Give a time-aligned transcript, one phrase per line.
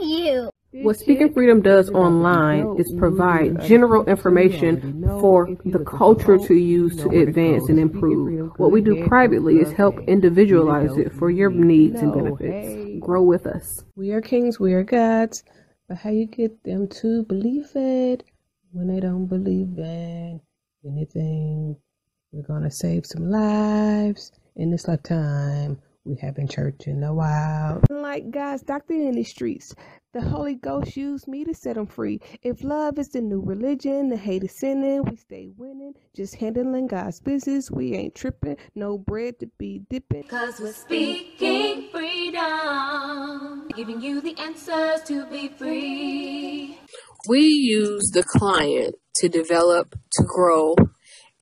[0.00, 0.50] you?
[0.82, 7.08] What Speaking Freedom does online is provide general information for the culture to use to
[7.08, 8.52] advance and improve.
[8.58, 13.00] What we do privately is help individualize it for your needs and benefits.
[13.00, 13.84] Grow with us.
[13.94, 15.44] We are kings, we are gods,
[15.88, 18.24] but how you get them to believe it
[18.72, 20.40] when they don't believe in
[20.84, 21.76] anything?
[22.32, 25.80] We're gonna save some lives in this lifetime.
[26.06, 27.82] We haven't church in a while.
[27.90, 29.74] Like God's doctor in the streets,
[30.12, 32.20] the Holy Ghost used me to set them free.
[32.42, 35.94] If love is the new religion, the hate is sinning, we stay winning.
[36.14, 38.56] Just handling God's business, we ain't tripping.
[38.76, 40.22] No bread to be dipping.
[40.28, 46.78] Cause we're speaking freedom, giving you the answers to be free.
[47.28, 50.76] We use the client to develop, to grow,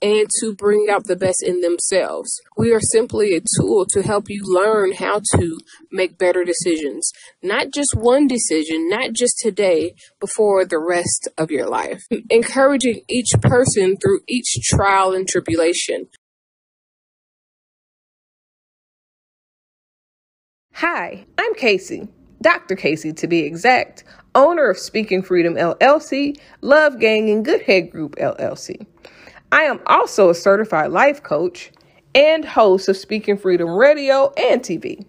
[0.05, 2.39] and to bring out the best in themselves.
[2.59, 5.59] We are simply a tool to help you learn how to
[5.91, 7.11] make better decisions.
[7.43, 12.03] Not just one decision, not just today, but for the rest of your life.
[12.31, 16.09] Encouraging each person through each trial and tribulation.
[20.75, 22.09] Hi, I'm Casey,
[22.43, 22.77] Dr.
[22.77, 28.17] Casey to be exact, owner of Speaking Freedom LLC, Love Gang, and Good Head Group
[28.17, 28.85] LLC.
[29.53, 31.71] I am also a certified life coach
[32.15, 35.05] and host of Speaking Freedom Radio and TV.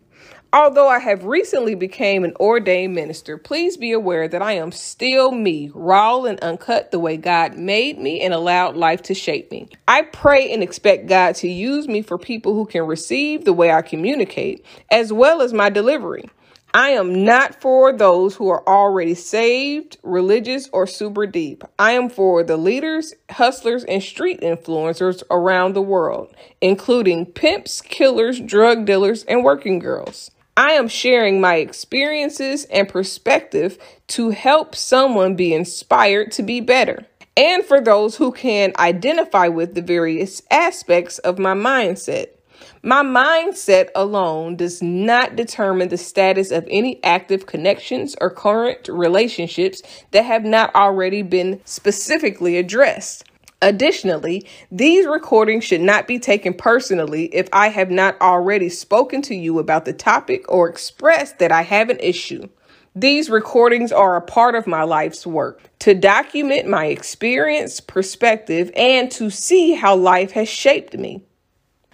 [0.54, 5.32] Although I have recently became an ordained minister, please be aware that I am still
[5.32, 9.68] me, raw and uncut the way God made me and allowed life to shape me.
[9.88, 13.72] I pray and expect God to use me for people who can receive the way
[13.72, 16.24] I communicate, as well as my delivery.
[16.76, 21.64] I am not for those who are already saved, religious, or super deep.
[21.80, 28.42] I am for the leaders, hustlers, and street influencers around the world, including pimps, killers,
[28.42, 30.32] drug dealers, and working girls.
[30.58, 37.06] I am sharing my experiences and perspective to help someone be inspired to be better.
[37.38, 42.35] And for those who can identify with the various aspects of my mindset.
[42.88, 49.82] My mindset alone does not determine the status of any active connections or current relationships
[50.12, 53.24] that have not already been specifically addressed.
[53.60, 59.36] Additionally, these recordings should not be taken personally if I have not already spoken to
[59.36, 62.48] you about the topic or expressed that I have an issue.
[62.96, 69.10] These recordings are a part of my life's work to document my experience, perspective, and
[69.14, 71.24] to see how life has shaped me.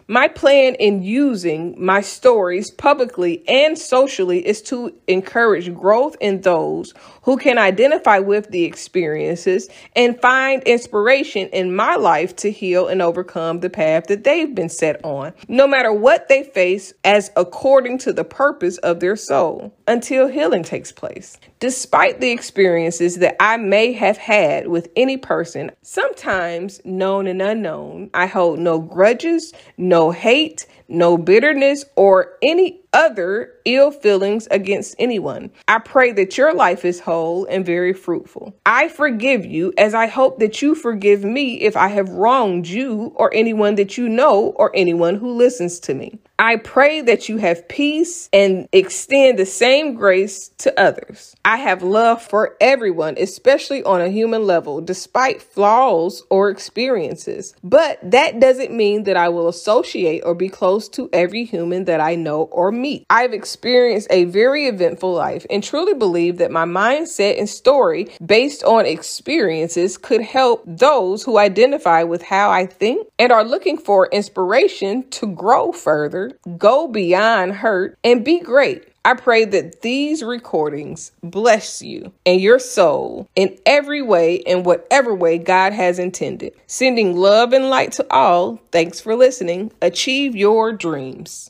[0.07, 6.93] My plan in using my stories publicly and socially is to encourage growth in those
[7.23, 13.01] who can identify with the experiences and find inspiration in my life to heal and
[13.01, 17.99] overcome the path that they've been set on, no matter what they face, as according
[17.99, 21.37] to the purpose of their soul, until healing takes place.
[21.59, 28.09] Despite the experiences that I may have had with any person, sometimes known and unknown,
[28.15, 35.51] I hold no grudges, no hate, no bitterness, or any other ill feelings against anyone.
[35.67, 38.55] I pray that your life is whole and very fruitful.
[38.65, 43.13] I forgive you as I hope that you forgive me if I have wronged you
[43.15, 46.19] or anyone that you know or anyone who listens to me.
[46.41, 51.35] I pray that you have peace and extend the same grace to others.
[51.45, 57.53] I have love for everyone, especially on a human level, despite flaws or experiences.
[57.63, 62.01] But that doesn't mean that I will associate or be close to every human that
[62.01, 62.80] I know or meet.
[63.09, 68.63] I've experienced a very eventful life and truly believe that my mindset and story based
[68.63, 74.07] on experiences could help those who identify with how I think and are looking for
[74.11, 78.87] inspiration to grow further, go beyond hurt, and be great.
[79.03, 85.15] I pray that these recordings bless you and your soul in every way, in whatever
[85.15, 86.53] way God has intended.
[86.67, 88.59] Sending love and light to all.
[88.71, 89.71] Thanks for listening.
[89.81, 91.49] Achieve your dreams.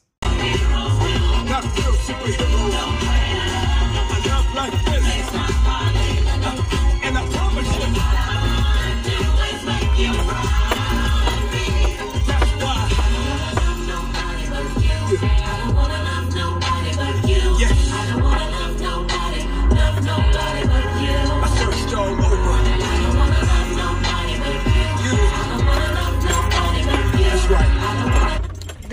[2.24, 2.91] Not real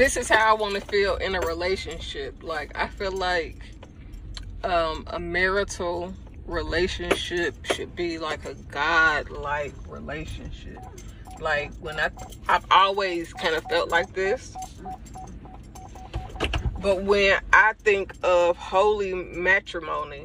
[0.09, 2.43] this is how I want to feel in a relationship.
[2.43, 3.63] Like I feel like
[4.65, 6.15] um, a marital
[6.47, 10.79] relationship should be like a God-like relationship.
[11.41, 12.09] Like when I,
[12.49, 14.57] I've always kind of felt like this.
[16.81, 20.25] But when I think of holy matrimony,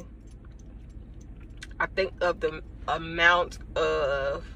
[1.78, 4.46] I think of the amount of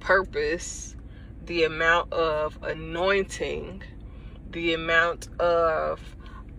[0.00, 0.96] purpose,
[1.44, 3.84] the amount of anointing,
[4.56, 6.00] the amount of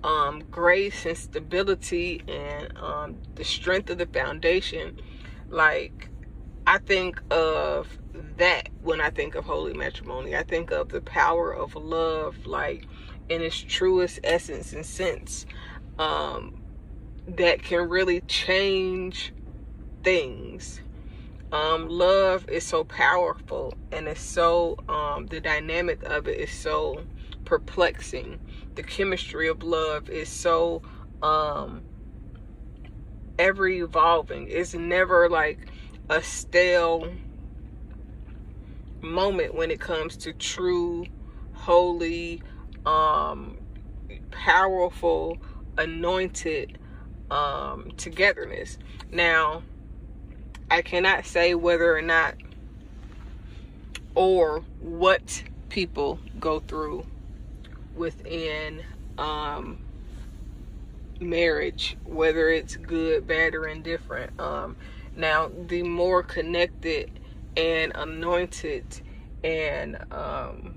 [0.04, 5.02] um, grace and stability and um, the strength of the foundation.
[5.50, 6.08] Like,
[6.68, 7.88] I think of
[8.38, 10.36] that when I think of holy matrimony.
[10.36, 12.86] I think of the power of love, like
[13.30, 15.48] in its truest essence and sense,
[15.98, 16.62] um,
[17.28, 19.34] that can really change
[20.04, 20.82] things.
[21.52, 27.02] Um, love is so powerful and it's so, um, the dynamic of it is so
[27.48, 28.38] perplexing.
[28.76, 30.82] The chemistry of love is so,
[31.24, 31.82] um,
[33.40, 34.50] ever evolving.
[34.50, 35.60] It's never like
[36.10, 37.10] a stale
[39.00, 41.06] moment when it comes to true,
[41.54, 42.44] holy,
[42.86, 43.58] um,
[44.30, 45.38] powerful,
[45.78, 46.78] anointed
[47.32, 48.78] um, togetherness.
[49.10, 49.64] Now,
[50.70, 52.36] I cannot say whether or not
[54.16, 57.06] or what people go through
[57.98, 58.84] within
[59.18, 59.80] um,
[61.20, 64.40] marriage, whether it's good, bad, or indifferent.
[64.40, 64.78] Um,
[65.16, 67.12] now, the more connected
[67.58, 68.86] and anointed
[69.44, 70.76] and um,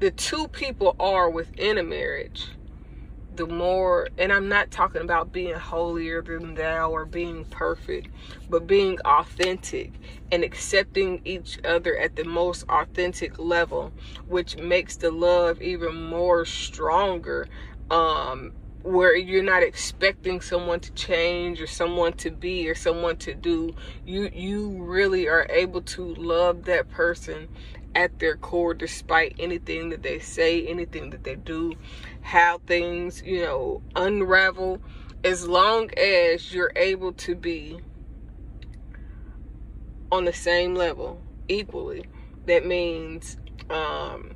[0.00, 2.48] the two people are within a marriage,
[3.36, 8.08] the more, and I'm not talking about being holier than thou or being perfect,
[8.48, 9.92] but being authentic
[10.32, 13.92] and accepting each other at the most authentic level,
[14.26, 17.46] which makes the love even more stronger.
[17.90, 18.52] Um,
[18.86, 23.74] where you're not expecting someone to change or someone to be or someone to do
[24.04, 27.48] you you really are able to love that person
[27.96, 31.72] at their core despite anything that they say anything that they do
[32.20, 34.78] how things you know unravel
[35.24, 37.80] as long as you're able to be
[40.12, 42.04] on the same level equally
[42.44, 43.38] that means
[43.70, 44.34] um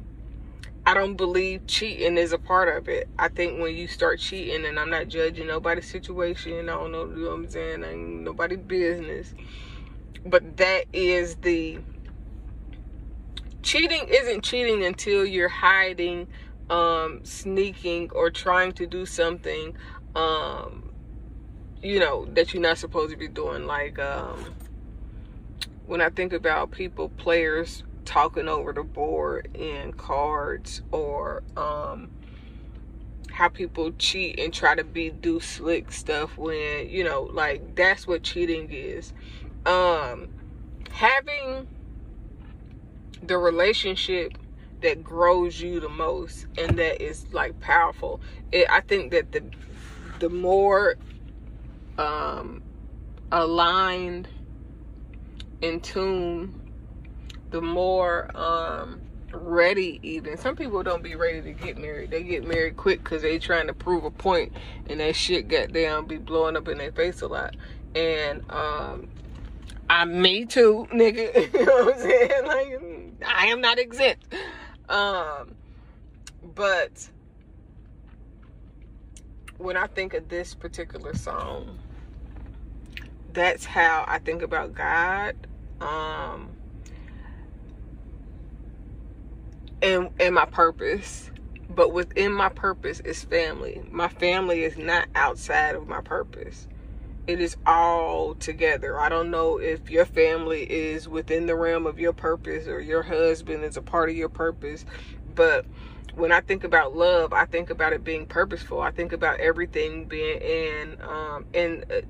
[0.87, 3.09] I don't believe cheating is a part of it.
[3.19, 7.05] I think when you start cheating, and I'm not judging nobody's situation, I don't know,
[7.05, 9.35] what I'm saying, I ain't nobody's business.
[10.25, 11.79] But that is the
[13.63, 16.29] cheating isn't cheating until you're hiding,
[16.69, 19.77] um, sneaking, or trying to do something,
[20.15, 20.93] um,
[21.83, 23.67] you know, that you're not supposed to be doing.
[23.67, 24.55] Like, um,
[25.87, 32.11] when I think about people, players talking over the board in cards or um,
[33.31, 38.07] how people cheat and try to be do slick stuff when you know like that's
[38.07, 39.13] what cheating is
[39.65, 40.29] um
[40.91, 41.67] having
[43.23, 44.33] the relationship
[44.83, 48.21] that grows you the most and that is like powerful.
[48.53, 49.45] It, i think that the
[50.21, 50.97] the more
[51.99, 52.63] um
[53.33, 54.29] aligned
[55.61, 56.61] in tune
[57.51, 59.01] the more um
[59.33, 60.37] ready even.
[60.37, 62.11] Some people don't be ready to get married.
[62.11, 64.53] They get married quick because they trying to prove a point
[64.89, 67.57] and that shit got down be blowing up in their face a lot.
[67.95, 69.09] And um
[69.91, 71.53] i me too nigga.
[71.53, 72.47] You know what i'm saying?
[72.47, 74.33] Like i am not exempt.
[74.89, 75.55] Um
[76.55, 77.11] but
[79.59, 81.79] when i think of this particular song
[83.33, 85.35] that's how i think about god.
[85.81, 86.51] Um
[89.83, 91.31] and and my purpose.
[91.69, 93.81] But within my purpose is family.
[93.93, 96.67] My family is not outside of my purpose
[97.31, 98.99] it is all together.
[98.99, 103.03] I don't know if your family is within the realm of your purpose or your
[103.03, 104.85] husband is a part of your purpose
[105.35, 105.65] but
[106.15, 108.81] when i think about love i think about it being purposeful.
[108.81, 112.01] I think about everything being in um in uh,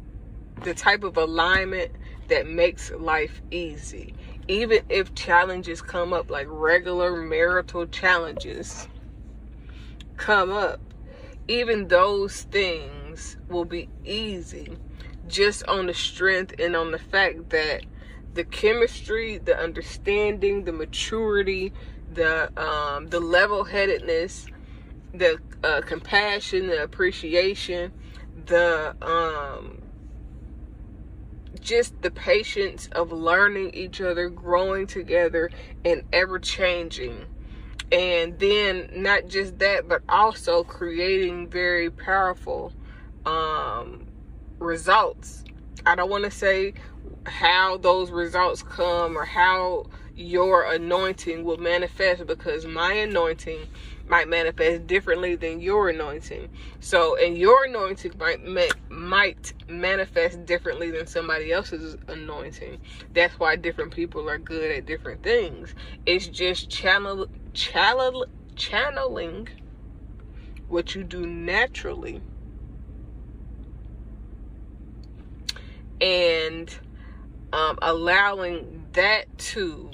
[0.62, 1.92] the type of alignment
[2.28, 4.14] that makes life easy.
[4.48, 8.88] Even if challenges come up, like regular marital challenges
[10.16, 10.80] come up,
[11.48, 14.76] even those things will be easy
[15.30, 17.82] just on the strength and on the fact that
[18.34, 21.72] the chemistry, the understanding, the maturity,
[22.12, 24.46] the um, the level-headedness,
[25.14, 27.92] the uh, compassion, the appreciation,
[28.46, 29.80] the um,
[31.60, 35.50] just the patience of learning each other, growing together,
[35.84, 37.26] and ever changing.
[37.92, 42.72] And then not just that, but also creating very powerful
[43.26, 44.06] um,
[44.60, 45.44] results.
[45.86, 46.74] I don't want to say
[47.26, 49.86] how those results come or how
[50.16, 53.66] your anointing will manifest because my anointing
[54.08, 56.48] might manifest differently than your anointing.
[56.80, 58.44] So, and your anointing might
[58.90, 62.78] might manifest differently than somebody else's anointing.
[63.14, 65.74] That's why different people are good at different things.
[66.04, 68.26] It's just channel channel
[68.56, 69.48] channeling
[70.68, 72.20] what you do naturally
[76.00, 76.78] and
[77.52, 79.90] um, allowing that to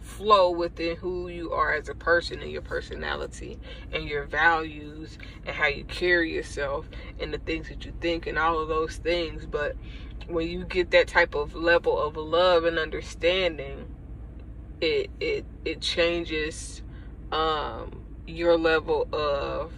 [0.00, 3.58] flow within who you are as a person and your personality
[3.92, 6.88] and your values and how you carry yourself
[7.20, 9.44] and the things that you think and all of those things.
[9.44, 9.76] But
[10.28, 13.86] when you get that type of level of love and understanding,
[14.80, 16.82] it it it changes
[17.32, 19.72] um, your level of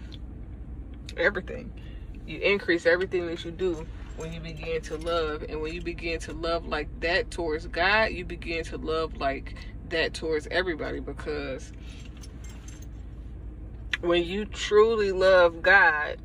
[1.17, 1.73] everything.
[2.27, 3.87] You increase everything that you do
[4.19, 5.45] when you begin to love.
[5.49, 9.55] And when you begin to love like that towards God, you begin to love like
[9.89, 11.73] that towards everybody because
[14.01, 16.19] when you truly love God,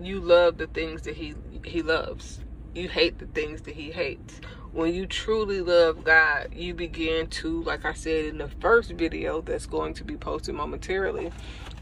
[0.00, 2.40] you love the things that he he loves.
[2.74, 4.40] You hate the things that he hates.
[4.72, 9.40] When you truly love God, you begin to, like I said in the first video
[9.40, 11.32] that's going to be posted momentarily,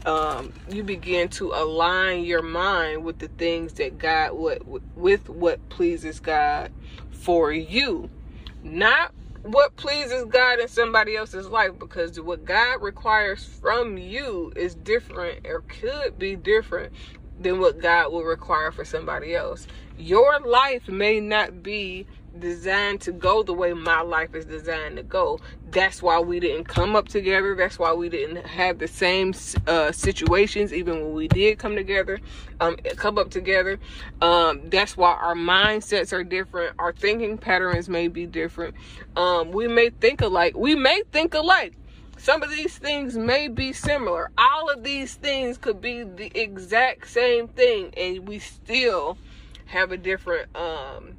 [0.05, 4.61] um, you begin to align your mind with the things that God what
[4.95, 6.71] with what pleases God
[7.11, 8.09] for you,
[8.63, 9.13] not
[9.43, 15.45] what pleases God in somebody else's life because what God requires from you is different
[15.47, 16.93] or could be different
[17.39, 19.67] than what God will require for somebody else.
[19.97, 22.05] Your life may not be
[22.39, 25.39] designed to go the way my life is designed to go.
[25.71, 27.55] That's why we didn't come up together.
[27.55, 29.33] That's why we didn't have the same
[29.67, 32.19] uh, situations, even when we did come together,
[32.59, 33.79] um, come up together.
[34.21, 36.75] Um, that's why our mindsets are different.
[36.79, 38.75] Our thinking patterns may be different.
[39.15, 40.55] Um, we may think alike.
[40.55, 41.73] We may think alike.
[42.17, 44.31] Some of these things may be similar.
[44.37, 49.17] All of these things could be the exact same thing, and we still
[49.67, 51.17] have a different um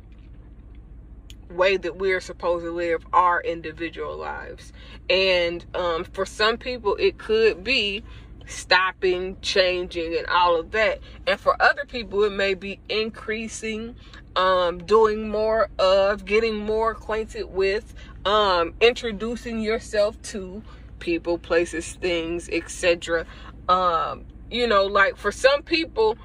[1.50, 4.72] way that we're supposed to live our individual lives.
[5.08, 8.02] And um, for some people, it could be
[8.46, 11.00] stopping, changing, and all of that.
[11.26, 13.94] And for other people, it may be increasing,
[14.36, 20.62] um, doing more of, getting more acquainted with, um, introducing yourself to
[20.98, 23.26] people, places, things, etc.
[23.68, 26.16] Um, you know, like for some people,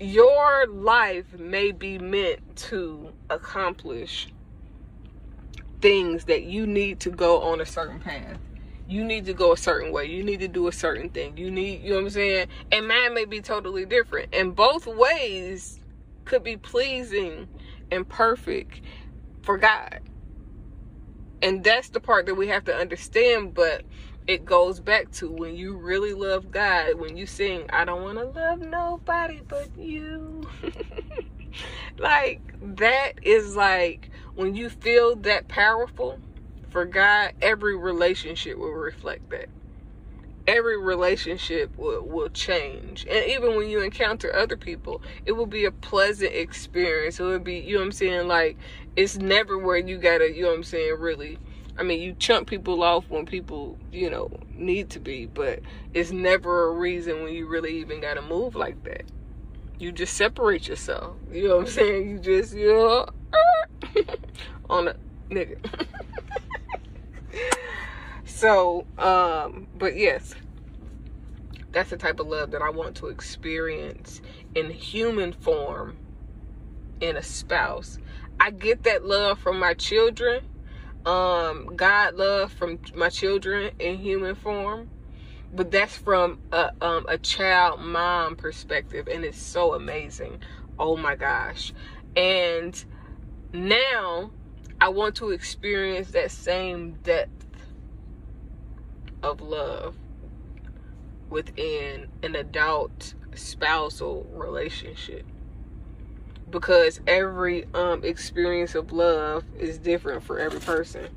[0.00, 4.28] your life may be meant to accomplish
[5.80, 8.38] things that you need to go on a certain path.
[8.88, 10.06] You need to go a certain way.
[10.06, 11.36] You need to do a certain thing.
[11.36, 12.48] You need, you know what I'm saying?
[12.72, 14.34] And mine may be totally different.
[14.34, 15.80] And both ways
[16.24, 17.46] could be pleasing
[17.90, 18.80] and perfect
[19.42, 20.00] for God.
[21.42, 23.54] And that's the part that we have to understand.
[23.54, 23.82] But
[24.30, 28.16] it goes back to when you really love God, when you sing, I don't want
[28.16, 30.48] to love nobody but you.
[31.98, 32.40] like,
[32.76, 36.20] that is like when you feel that powerful
[36.68, 39.48] for God, every relationship will reflect that.
[40.46, 43.06] Every relationship will, will change.
[43.10, 47.18] And even when you encounter other people, it will be a pleasant experience.
[47.18, 48.28] It will be, you know what I'm saying?
[48.28, 48.56] Like,
[48.94, 51.36] it's never where you gotta, you know what I'm saying, really
[51.78, 55.60] I mean, you chunk people off when people, you know, need to be, but
[55.94, 59.04] it's never a reason when you really even got to move like that.
[59.78, 61.16] You just separate yourself.
[61.32, 62.10] You know what I'm saying?
[62.10, 63.06] You just, you know,
[64.70, 64.96] on a
[65.30, 65.56] nigga.
[68.24, 70.34] so, um, but yes,
[71.72, 74.20] that's the type of love that I want to experience
[74.54, 75.96] in human form
[77.00, 77.98] in a spouse.
[78.38, 80.44] I get that love from my children
[81.06, 84.90] um God love from my children in human form.
[85.52, 90.40] But that's from a um a child mom perspective and it's so amazing.
[90.78, 91.72] Oh my gosh.
[92.16, 92.82] And
[93.52, 94.30] now
[94.80, 97.46] I want to experience that same depth
[99.22, 99.96] of love
[101.28, 105.24] within an adult spousal relationship
[106.50, 111.08] because every um, experience of love is different for every person.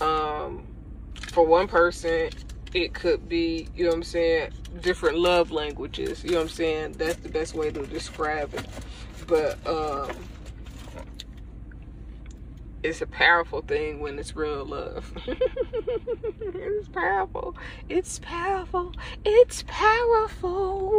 [0.00, 0.66] Um,
[1.30, 2.30] for one person,
[2.74, 6.24] it could be, you know what I'm saying, different love languages.
[6.24, 6.92] You know what I'm saying?
[6.92, 8.66] That's the best way to describe it.
[9.26, 10.10] But um,
[12.82, 15.12] it's a powerful thing when it's real love.
[16.40, 17.54] it's powerful.
[17.88, 18.92] It's powerful.
[19.24, 20.92] It's powerful.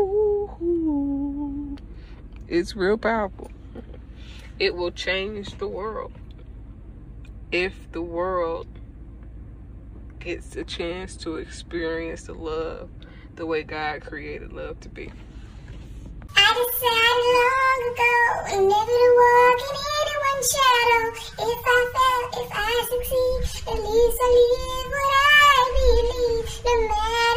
[2.47, 3.51] It's real powerful
[4.60, 6.13] it will change the world
[7.51, 8.67] if the world
[10.19, 12.89] gets a chance to experience the love
[13.36, 15.12] the way God created love to be.
[16.36, 18.10] I decided long ago
[18.67, 21.03] never to walk in anyone's shadow.
[21.39, 23.41] If I fail, if I succeed,
[23.74, 26.48] at least I live what I believe.
[26.65, 27.32] No matter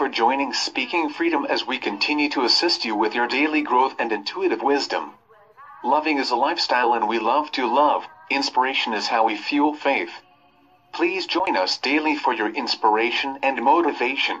[0.00, 4.10] for joining Speaking Freedom as we continue to assist you with your daily growth and
[4.12, 5.12] intuitive wisdom.
[5.84, 8.06] Loving is a lifestyle and we love to love.
[8.30, 10.22] Inspiration is how we fuel faith.
[10.94, 14.40] Please join us daily for your inspiration and motivation.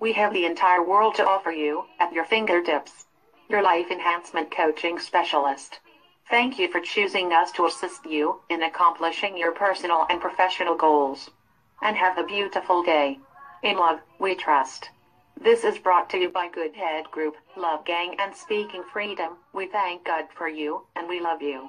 [0.00, 3.06] We have the entire world to offer you at your fingertips.
[3.48, 5.78] Your life enhancement coaching specialist.
[6.28, 11.30] Thank you for choosing us to assist you in accomplishing your personal and professional goals.
[11.80, 13.20] And have a beautiful day.
[13.62, 14.88] In love, we trust.
[15.38, 19.36] This is brought to you by Good Head Group, Love Gang, and Speaking Freedom.
[19.52, 21.68] We thank God for you, and we love you.